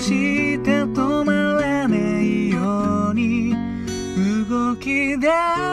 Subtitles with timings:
[0.00, 3.54] して止まらないように。
[4.48, 5.69] 動き出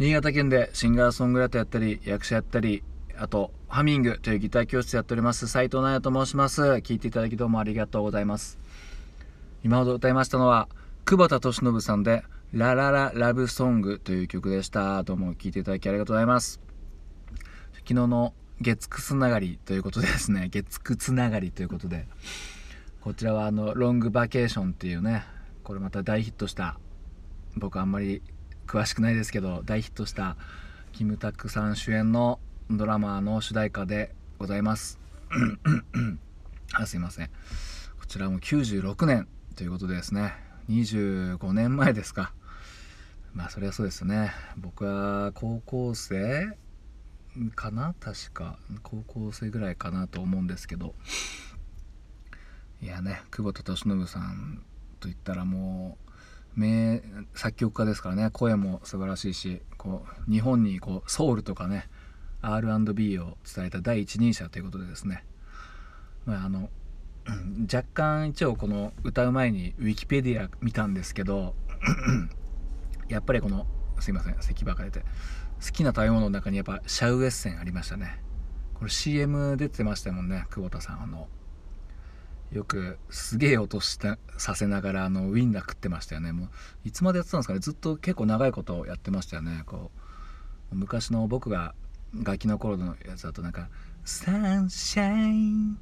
[0.00, 2.82] 新潟県でシンガーソングライターやったり、役者やったり、
[3.18, 6.62] あと、ハミングというギター教室やっております、斉藤直也と申します。
[6.62, 8.58] 聞いていただきどうもありがとうございます。
[9.62, 10.70] 今ほど歌いましたのは、
[11.04, 12.24] 久保田敏信さんで、
[12.54, 15.02] ラララララブソングという曲でした。
[15.02, 16.62] どうも聞いていただきありがとうございます。
[17.74, 18.32] 昨日の
[18.62, 22.08] 月9つながりということでですね、 月9つながりということで、
[23.02, 25.26] こちらはあの、ロングバケーションっていうね、
[25.62, 26.78] これまた大ヒットした
[27.54, 28.22] 僕あんまり
[28.70, 30.36] 詳しくないですけど大ヒットした
[30.92, 32.38] キムタクさん主演の
[32.70, 35.00] ドラマの主題歌でございます。
[36.72, 37.30] あすいません。
[37.98, 39.26] こちらも96年
[39.56, 40.34] ということでですね。
[40.68, 42.32] 25年前ですか。
[43.34, 44.30] まあそりゃそうですね。
[44.56, 46.56] 僕は高校生
[47.56, 47.96] かな？
[47.98, 48.56] 確か。
[48.84, 50.94] 高校生ぐらいかなと思うんですけど。
[52.80, 54.62] いやね久保田利伸さん
[55.00, 56.09] といったらもう
[56.60, 57.02] 名
[57.34, 58.30] 作曲家ですからね。
[58.30, 61.88] 声も素晴らしいしこう日本にこうソウルとかね
[62.42, 65.24] R&B を伝えた第一人者ということでですね、
[66.26, 66.68] まあ、あの
[67.62, 71.54] 若干一応この歌う前にウィキペディア見たんですけど
[73.08, 73.66] やっぱりこの
[73.98, 75.00] すいません咳ばか出て
[75.64, 78.22] 好きな食べ物の中にやっぱシャウエッセンありましたね。
[78.74, 81.02] これ CM 出てましたもんね久保田さん。
[81.02, 81.28] あの
[82.52, 86.32] よくすげえ音したさせながらあのウインナー食ってましたよね。
[86.32, 86.48] もう
[86.84, 87.60] いつまでやってたんですかね。
[87.60, 89.62] ずっと結構長いことやってましたよね。
[89.66, 89.90] こ
[90.72, 91.74] う昔の僕が
[92.14, 93.68] ガキの頃のやつだとなんか
[94.04, 95.78] 「サンシャイン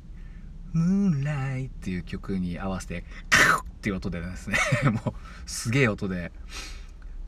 [0.73, 4.59] ムーンライ」っていう曲に合わせて「カッ!」っていう音でですね。
[5.05, 6.33] もうすげえ音で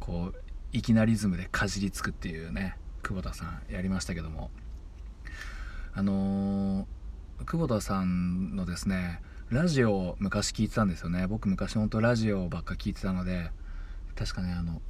[0.01, 4.51] こう粋なリズムでかじりつくっていうね久保田さんやりましたけども。
[5.93, 11.27] あのー、久保田さんのですねラジオを昔聞いてたんですよね。
[11.27, 13.51] 僕昔ほんとラジオばっか聞いてたので
[14.15, 14.81] 確かねあの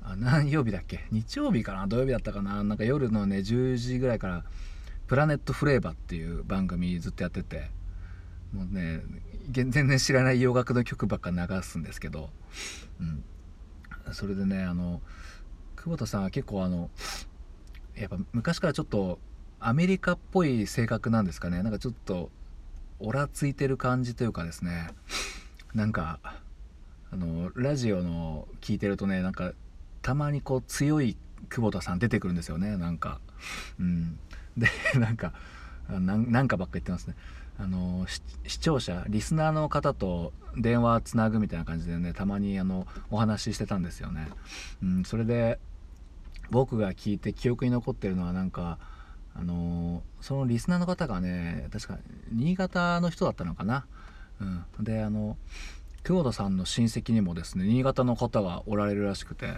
[0.00, 1.06] あ何曜日だっけ？
[1.10, 1.88] 日曜日かな？
[1.88, 2.62] 土曜日だったかな？
[2.62, 4.44] なんか夜のね10時ぐらいから
[5.08, 7.68] 「プラネットフレーバー」っていう番組ずっとやってて
[8.52, 9.02] もうね
[9.50, 12.30] 全然知らない洋楽の曲ばっか流すんですけど、
[13.00, 13.24] うん、
[14.12, 15.02] それでねあの
[15.74, 16.90] 久保田さんは結構あの
[17.96, 19.18] やっぱ昔からちょっと
[19.58, 21.64] アメリカっぽい性格なんですかね？
[21.64, 22.30] なんかちょっと
[22.98, 24.88] オラついてる感じというかですね
[25.74, 26.18] なんか
[27.12, 29.52] あのラジオの聞いてるとねなんか
[30.02, 31.16] たまにこう強い
[31.48, 33.20] 久保田さん出てくるんですよねなんか。
[33.78, 34.18] うん。
[34.56, 35.32] で なんか
[35.88, 37.14] なんかばっか言ってますね。
[37.58, 38.06] あの
[38.46, 44.28] 視聴者リスナーの方と電話つなぐみたいな感じでねたまにあのお話ししてたんですよね、
[44.82, 45.58] うん、それで
[46.50, 48.78] 僕が聞いて記憶に残ってるのはなんか
[49.38, 51.98] あのそのリスナーの方がね確か
[52.32, 53.86] 新潟の人だったのかな、
[54.40, 55.36] うん、であの
[56.04, 59.54] 久保田さんの親戚にもですね新潟の方がおられるらしくて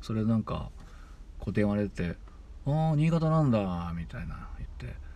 [0.00, 0.70] それなんか
[1.38, 2.16] こう電話出て
[2.66, 5.08] 「ああ新潟なんだ」みたいな言って。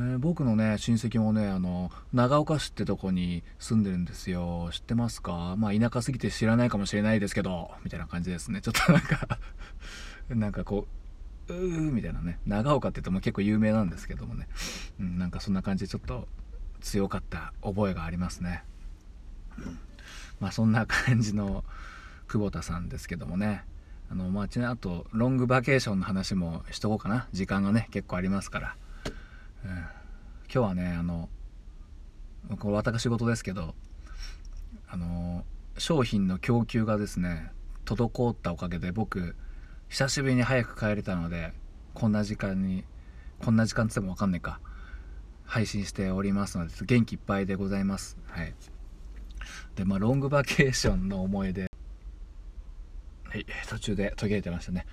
[0.00, 4.70] ー、僕のね親戚もねあの長岡市ってとこに住んでるんですよ。
[4.72, 5.56] 知ってますか？
[5.58, 8.60] まあ田舎すぎて知らないかもしれないですけどみたいな感じですね。
[8.60, 9.38] ちょっとなんか
[10.30, 10.86] なんかこ
[11.48, 12.38] うーみたいなね。
[12.46, 14.48] 長岡って言っても結構有名なんですけどもね、
[15.00, 16.28] うん、なんかそんな感じでちょっと
[16.80, 18.62] 強かった覚えがありますね、
[19.58, 19.78] うん、
[20.40, 21.64] まあそんな感じの
[22.28, 23.64] 久保田さんですけどもね。
[24.10, 27.26] あのまあちなあとロングバケーションの話もしとこうかな。
[27.32, 28.76] 時間がね結構ありますから。
[29.64, 29.70] うん。
[29.70, 29.88] 今
[30.48, 31.28] 日はねあの
[32.58, 33.74] これ私事ですけど
[34.88, 35.44] あの
[35.76, 37.52] 商品の供給がですね
[37.84, 39.36] 滞ったおかげで僕
[39.88, 41.52] 久しぶりに早く帰れたので
[41.94, 42.84] こんな時間に
[43.42, 44.60] こんな時間つっても分かんないか。
[45.44, 48.18] 配信しておりますので元気いっぱいでございます。
[48.26, 48.52] はい。
[49.76, 51.70] でまあロングバケーションの思い出。
[53.24, 53.46] はい。
[53.68, 54.84] 途中で途切れてましたね。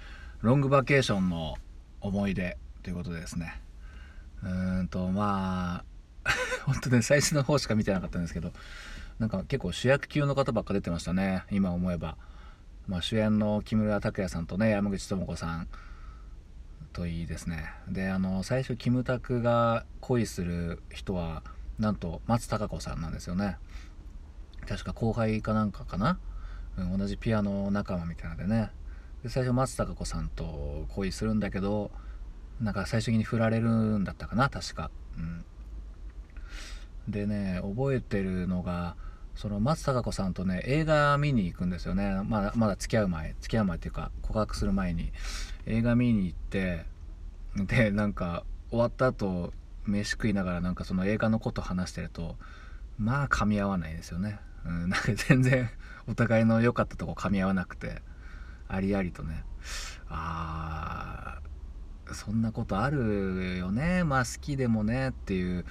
[0.42, 1.56] ロングバケーションの
[2.00, 3.62] 思い出ということでですね。
[4.44, 5.84] うーんとま
[6.24, 6.30] あ
[6.66, 8.54] 本当ね最初の方しか見てなかったんですけど
[9.20, 11.44] なんか結構主役級の方ばっか出てましたね。
[11.52, 12.18] 今思えば、
[12.88, 15.68] まあ、主演の木村拓哉さんとね山口智子さん
[16.94, 17.72] といいですね。
[17.90, 21.44] であの最初キムタクが恋する人は
[21.80, 23.58] なんと松たか子さんなんですよね。
[24.68, 26.18] 確か後輩かなんかかな、
[26.78, 28.72] うん、同じピアノ仲間みたいなのでね。
[29.24, 31.92] で最初松たか子さんと恋するんだけど
[32.62, 34.50] なんか最終的に振られるんだったかな？
[34.50, 35.44] 確か、うん、
[37.12, 38.96] でね覚えてるのが
[39.36, 42.22] その松たか子さんとね映画見に行くんですよね。
[42.24, 45.12] まだまだ付き合う前付き合う前っていうか告白する前に。
[45.68, 46.86] 映画見に行って
[47.56, 49.52] でなんか終わった後
[49.86, 52.36] 飯食いながらなんかその映画のこと話してると
[53.00, 55.70] まあ噛み合わないですよね、うん、なんか全然
[56.08, 58.02] お互いの良かったとこ噛み合わなくて
[58.68, 59.44] ありありとね。
[60.10, 64.04] あーそんなことあるよね。
[64.04, 65.66] まあ好きでもねっていう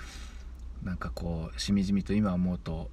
[0.82, 2.90] なんかこうしみじみと今思うと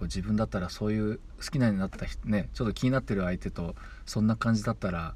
[0.00, 3.76] こう自分だったらそういう好きなようになった人ねちょっと気になってる相手と
[4.06, 5.14] そんな感じだったら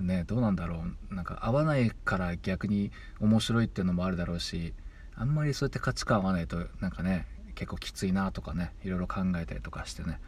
[0.00, 1.14] ねどうなんだろう。
[1.14, 2.90] なんか合わないから逆に
[3.20, 4.74] 面白いっていうのもあるだろうし
[5.14, 10.18] あんまりそうやって価値観合わないとなんかね結構きついなとかねいろいろ考えたりとかしてね。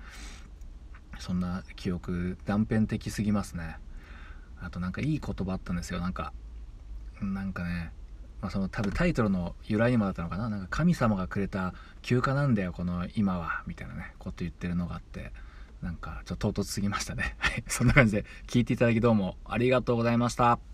[1.19, 3.79] そんな記憶断片的すぎますね。
[4.61, 6.01] あとなんかいい言葉あったんですよ。
[6.01, 6.33] なんか
[7.21, 7.93] なんかね、
[8.43, 10.51] まあ、その多分タイトルの由来にもだったのかな。
[10.51, 11.73] なんか神様がくれた
[12.03, 15.33] 休暇なんだよこの今はみたいなねこと言ってるのがあって
[15.81, 17.37] なんかちょっと唐突すぎましたね。
[17.39, 17.65] はい。
[17.69, 20.72] そんな感じで聞いていただきどうもありがとうございました。